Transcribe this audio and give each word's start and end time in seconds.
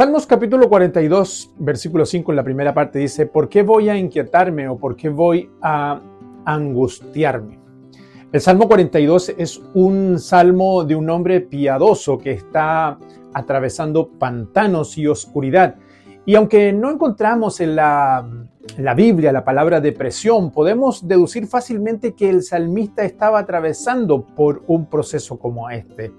Salmos 0.00 0.26
capítulo 0.26 0.70
42, 0.70 1.56
versículo 1.58 2.06
5 2.06 2.32
en 2.32 2.36
la 2.36 2.42
primera 2.42 2.72
parte 2.72 2.98
dice, 2.98 3.26
¿por 3.26 3.50
qué 3.50 3.62
voy 3.62 3.90
a 3.90 3.98
inquietarme 3.98 4.66
o 4.66 4.78
por 4.78 4.96
qué 4.96 5.10
voy 5.10 5.50
a 5.60 6.00
angustiarme? 6.46 7.58
El 8.32 8.40
Salmo 8.40 8.66
42 8.66 9.34
es 9.36 9.60
un 9.74 10.18
salmo 10.18 10.84
de 10.84 10.94
un 10.94 11.10
hombre 11.10 11.42
piadoso 11.42 12.16
que 12.16 12.30
está 12.30 12.98
atravesando 13.34 14.08
pantanos 14.08 14.96
y 14.96 15.06
oscuridad. 15.06 15.76
Y 16.24 16.34
aunque 16.34 16.72
no 16.72 16.90
encontramos 16.90 17.60
en 17.60 17.76
la, 17.76 18.26
en 18.78 18.82
la 18.82 18.94
Biblia 18.94 19.32
la 19.32 19.44
palabra 19.44 19.82
depresión, 19.82 20.50
podemos 20.50 21.06
deducir 21.06 21.46
fácilmente 21.46 22.14
que 22.14 22.30
el 22.30 22.42
salmista 22.42 23.04
estaba 23.04 23.38
atravesando 23.38 24.24
por 24.24 24.62
un 24.66 24.86
proceso 24.86 25.38
como 25.38 25.68
este. 25.68 26.10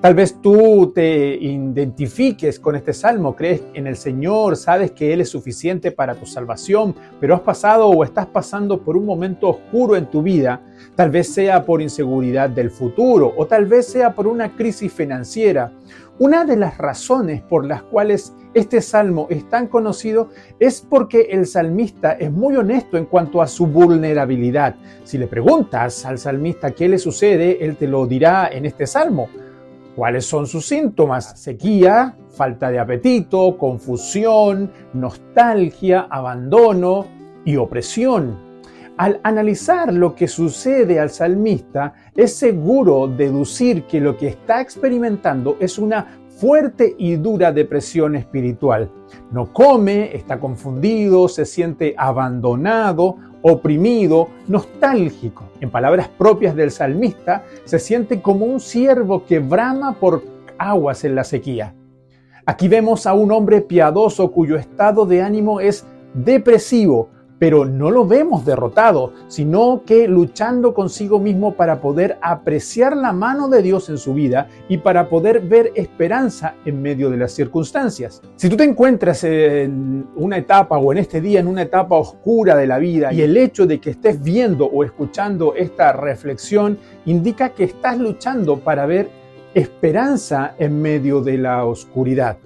Tal 0.00 0.14
vez 0.14 0.40
tú 0.40 0.92
te 0.94 1.36
identifiques 1.36 2.58
con 2.58 2.74
este 2.74 2.94
salmo, 2.94 3.36
crees 3.36 3.62
en 3.74 3.86
el 3.86 3.96
Señor, 3.96 4.56
sabes 4.56 4.92
que 4.92 5.12
Él 5.12 5.20
es 5.20 5.28
suficiente 5.28 5.92
para 5.92 6.14
tu 6.14 6.24
salvación, 6.24 6.94
pero 7.20 7.34
has 7.34 7.42
pasado 7.42 7.86
o 7.86 8.02
estás 8.02 8.24
pasando 8.24 8.80
por 8.80 8.96
un 8.96 9.04
momento 9.04 9.50
oscuro 9.50 9.96
en 9.96 10.06
tu 10.06 10.22
vida, 10.22 10.62
tal 10.94 11.10
vez 11.10 11.28
sea 11.34 11.66
por 11.66 11.82
inseguridad 11.82 12.48
del 12.48 12.70
futuro 12.70 13.34
o 13.36 13.44
tal 13.46 13.66
vez 13.66 13.88
sea 13.88 14.14
por 14.14 14.26
una 14.26 14.56
crisis 14.56 14.90
financiera. 14.90 15.70
Una 16.18 16.46
de 16.46 16.56
las 16.56 16.78
razones 16.78 17.42
por 17.42 17.66
las 17.66 17.82
cuales 17.82 18.32
este 18.54 18.80
salmo 18.80 19.26
es 19.28 19.50
tan 19.50 19.66
conocido 19.66 20.30
es 20.58 20.80
porque 20.80 21.28
el 21.30 21.46
salmista 21.46 22.12
es 22.12 22.32
muy 22.32 22.56
honesto 22.56 22.96
en 22.96 23.04
cuanto 23.04 23.42
a 23.42 23.46
su 23.46 23.66
vulnerabilidad. 23.66 24.76
Si 25.04 25.18
le 25.18 25.26
preguntas 25.26 26.06
al 26.06 26.16
salmista 26.16 26.70
qué 26.70 26.88
le 26.88 26.98
sucede, 26.98 27.62
él 27.62 27.76
te 27.76 27.86
lo 27.86 28.06
dirá 28.06 28.48
en 28.50 28.64
este 28.64 28.86
salmo. 28.86 29.28
¿Cuáles 29.96 30.24
son 30.24 30.46
sus 30.46 30.66
síntomas? 30.66 31.40
Sequía, 31.40 32.16
falta 32.30 32.70
de 32.70 32.78
apetito, 32.78 33.58
confusión, 33.58 34.70
nostalgia, 34.94 36.06
abandono 36.08 37.06
y 37.44 37.56
opresión. 37.56 38.50
Al 38.96 39.20
analizar 39.22 39.92
lo 39.92 40.14
que 40.14 40.28
sucede 40.28 41.00
al 41.00 41.10
salmista, 41.10 41.94
es 42.14 42.36
seguro 42.36 43.08
deducir 43.08 43.84
que 43.84 44.00
lo 44.00 44.16
que 44.16 44.28
está 44.28 44.60
experimentando 44.60 45.56
es 45.58 45.78
una 45.78 46.20
fuerte 46.40 46.94
y 46.96 47.16
dura 47.16 47.52
depresión 47.52 48.14
espiritual. 48.16 48.90
No 49.30 49.52
come, 49.52 50.14
está 50.16 50.38
confundido, 50.38 51.28
se 51.28 51.44
siente 51.44 51.94
abandonado, 51.96 53.16
oprimido, 53.42 54.28
nostálgico. 54.48 55.44
En 55.60 55.70
palabras 55.70 56.08
propias 56.08 56.54
del 56.54 56.70
salmista, 56.70 57.44
se 57.64 57.78
siente 57.78 58.20
como 58.20 58.46
un 58.46 58.60
siervo 58.60 59.24
que 59.24 59.38
brama 59.38 59.94
por 59.94 60.22
aguas 60.58 61.04
en 61.04 61.14
la 61.14 61.24
sequía. 61.24 61.74
Aquí 62.46 62.68
vemos 62.68 63.06
a 63.06 63.14
un 63.14 63.32
hombre 63.32 63.60
piadoso 63.60 64.30
cuyo 64.32 64.56
estado 64.56 65.06
de 65.06 65.22
ánimo 65.22 65.60
es 65.60 65.86
depresivo, 66.14 67.08
pero 67.40 67.64
no 67.64 67.90
lo 67.90 68.06
vemos 68.06 68.44
derrotado, 68.44 69.14
sino 69.26 69.82
que 69.84 70.06
luchando 70.06 70.74
consigo 70.74 71.18
mismo 71.18 71.54
para 71.54 71.80
poder 71.80 72.18
apreciar 72.20 72.94
la 72.96 73.12
mano 73.12 73.48
de 73.48 73.62
Dios 73.62 73.88
en 73.88 73.96
su 73.96 74.12
vida 74.12 74.46
y 74.68 74.78
para 74.78 75.08
poder 75.08 75.40
ver 75.40 75.72
esperanza 75.74 76.54
en 76.66 76.82
medio 76.82 77.08
de 77.10 77.16
las 77.16 77.32
circunstancias. 77.32 78.20
Si 78.36 78.50
tú 78.50 78.56
te 78.56 78.64
encuentras 78.64 79.24
en 79.24 80.06
una 80.16 80.36
etapa 80.36 80.76
o 80.76 80.92
en 80.92 80.98
este 80.98 81.22
día 81.22 81.40
en 81.40 81.48
una 81.48 81.62
etapa 81.62 81.96
oscura 81.96 82.54
de 82.54 82.66
la 82.66 82.78
vida 82.78 83.10
y 83.12 83.22
el 83.22 83.34
hecho 83.36 83.66
de 83.66 83.80
que 83.80 83.90
estés 83.90 84.22
viendo 84.22 84.66
o 84.66 84.84
escuchando 84.84 85.54
esta 85.54 85.92
reflexión 85.92 86.78
indica 87.06 87.48
que 87.48 87.64
estás 87.64 87.98
luchando 87.98 88.58
para 88.58 88.84
ver 88.84 89.08
esperanza 89.54 90.54
en 90.58 90.82
medio 90.82 91.22
de 91.22 91.38
la 91.38 91.64
oscuridad. 91.64 92.36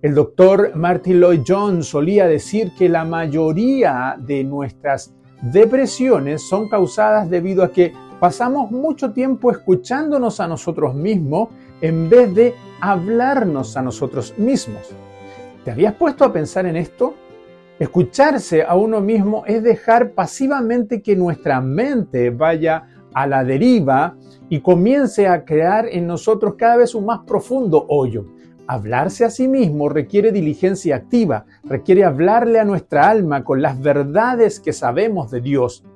El 0.00 0.14
doctor 0.14 0.76
Martin 0.76 1.18
Lloyd 1.18 1.40
Jones 1.44 1.86
solía 1.86 2.28
decir 2.28 2.70
que 2.78 2.88
la 2.88 3.04
mayoría 3.04 4.16
de 4.16 4.44
nuestras 4.44 5.12
depresiones 5.42 6.48
son 6.48 6.68
causadas 6.68 7.28
debido 7.28 7.64
a 7.64 7.72
que 7.72 7.92
pasamos 8.20 8.70
mucho 8.70 9.12
tiempo 9.12 9.50
escuchándonos 9.50 10.38
a 10.38 10.46
nosotros 10.46 10.94
mismos 10.94 11.48
en 11.80 12.08
vez 12.08 12.32
de 12.32 12.54
hablarnos 12.80 13.76
a 13.76 13.82
nosotros 13.82 14.34
mismos. 14.38 14.82
¿Te 15.64 15.72
habías 15.72 15.94
puesto 15.94 16.24
a 16.24 16.32
pensar 16.32 16.66
en 16.66 16.76
esto? 16.76 17.14
Escucharse 17.80 18.62
a 18.62 18.76
uno 18.76 19.00
mismo 19.00 19.42
es 19.46 19.64
dejar 19.64 20.12
pasivamente 20.12 21.02
que 21.02 21.16
nuestra 21.16 21.60
mente 21.60 22.30
vaya 22.30 22.86
a 23.14 23.26
la 23.26 23.42
deriva 23.42 24.16
y 24.48 24.60
comience 24.60 25.26
a 25.26 25.44
crear 25.44 25.86
en 25.90 26.06
nosotros 26.06 26.54
cada 26.56 26.76
vez 26.76 26.94
un 26.94 27.04
más 27.04 27.20
profundo 27.26 27.84
hoyo. 27.88 28.37
Hablarse 28.70 29.24
a 29.24 29.30
sí 29.30 29.48
mismo 29.48 29.88
requiere 29.88 30.30
diligencia 30.30 30.96
activa, 30.96 31.46
requiere 31.64 32.04
hablarle 32.04 32.60
a 32.60 32.66
nuestra 32.66 33.08
alma 33.08 33.42
con 33.42 33.62
las 33.62 33.80
verdades 33.80 34.60
que 34.60 34.74
sabemos 34.74 35.30
de 35.30 35.40
Dios. 35.40 35.86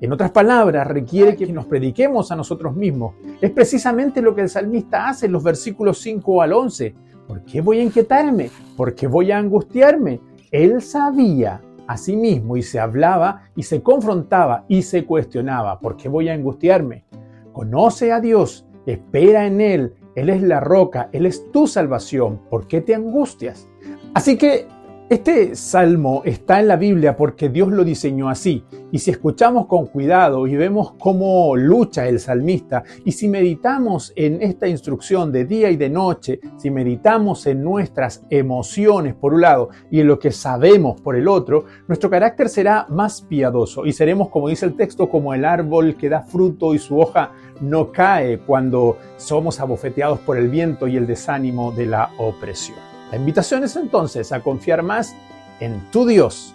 En 0.00 0.10
otras 0.10 0.30
palabras, 0.30 0.86
requiere 0.86 1.36
que 1.36 1.46
nos 1.52 1.66
prediquemos 1.66 2.32
a 2.32 2.36
nosotros 2.36 2.74
mismos. 2.74 3.14
Es 3.42 3.50
precisamente 3.50 4.22
lo 4.22 4.34
que 4.34 4.40
el 4.40 4.48
salmista 4.48 5.08
hace 5.08 5.26
en 5.26 5.32
los 5.32 5.44
versículos 5.44 5.98
5 5.98 6.40
al 6.40 6.54
11. 6.54 6.94
¿Por 7.28 7.42
qué 7.44 7.60
voy 7.60 7.80
a 7.80 7.82
inquietarme? 7.82 8.48
¿Por 8.74 8.94
qué 8.94 9.06
voy 9.06 9.30
a 9.30 9.36
angustiarme? 9.36 10.18
Él 10.50 10.80
sabía 10.80 11.60
a 11.86 11.98
sí 11.98 12.16
mismo 12.16 12.56
y 12.56 12.62
se 12.62 12.80
hablaba 12.80 13.50
y 13.54 13.64
se 13.64 13.82
confrontaba 13.82 14.64
y 14.66 14.80
se 14.80 15.04
cuestionaba. 15.04 15.78
¿Por 15.78 15.98
qué 15.98 16.08
voy 16.08 16.30
a 16.30 16.32
angustiarme? 16.32 17.04
Conoce 17.52 18.12
a 18.12 18.20
Dios, 18.20 18.66
espera 18.86 19.46
en 19.46 19.60
Él, 19.60 19.94
él 20.14 20.30
es 20.30 20.42
la 20.42 20.60
roca, 20.60 21.08
Él 21.12 21.26
es 21.26 21.50
tu 21.50 21.66
salvación. 21.66 22.40
¿Por 22.48 22.68
qué 22.68 22.80
te 22.80 22.94
angustias? 22.94 23.68
Así 24.14 24.38
que 24.38 24.68
este 25.10 25.54
salmo 25.54 26.22
está 26.24 26.60
en 26.60 26.68
la 26.68 26.76
Biblia 26.76 27.14
porque 27.14 27.50
Dios 27.50 27.68
lo 27.68 27.84
diseñó 27.84 28.30
así. 28.30 28.64
Y 28.90 29.00
si 29.00 29.10
escuchamos 29.10 29.66
con 29.66 29.86
cuidado 29.86 30.46
y 30.46 30.56
vemos 30.56 30.94
cómo 30.98 31.54
lucha 31.56 32.08
el 32.08 32.18
salmista, 32.18 32.84
y 33.04 33.12
si 33.12 33.28
meditamos 33.28 34.14
en 34.16 34.40
esta 34.40 34.66
instrucción 34.66 35.30
de 35.30 35.44
día 35.44 35.70
y 35.70 35.76
de 35.76 35.90
noche, 35.90 36.40
si 36.56 36.70
meditamos 36.70 37.46
en 37.46 37.62
nuestras 37.62 38.24
emociones 38.30 39.14
por 39.14 39.34
un 39.34 39.42
lado 39.42 39.68
y 39.90 40.00
en 40.00 40.06
lo 40.06 40.18
que 40.18 40.32
sabemos 40.32 41.00
por 41.02 41.16
el 41.16 41.28
otro, 41.28 41.66
nuestro 41.86 42.08
carácter 42.08 42.48
será 42.48 42.86
más 42.88 43.20
piadoso 43.20 43.84
y 43.84 43.92
seremos, 43.92 44.30
como 44.30 44.48
dice 44.48 44.64
el 44.64 44.74
texto, 44.74 45.10
como 45.10 45.34
el 45.34 45.44
árbol 45.44 45.96
que 45.96 46.08
da 46.08 46.22
fruto 46.22 46.74
y 46.74 46.78
su 46.78 46.98
hoja 46.98 47.32
no 47.60 47.92
cae 47.92 48.38
cuando 48.38 48.96
somos 49.18 49.60
abofeteados 49.60 50.20
por 50.20 50.38
el 50.38 50.48
viento 50.48 50.88
y 50.88 50.96
el 50.96 51.06
desánimo 51.06 51.72
de 51.72 51.86
la 51.86 52.10
opresión. 52.16 52.93
La 53.10 53.16
invitación 53.16 53.64
es 53.64 53.76
entonces 53.76 54.32
a 54.32 54.40
confiar 54.40 54.82
más 54.82 55.14
en 55.60 55.90
tu 55.90 56.06
Dios 56.06 56.54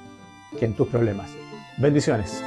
que 0.57 0.65
en 0.65 0.73
tus 0.73 0.87
problemas. 0.87 1.29
Bendiciones. 1.77 2.43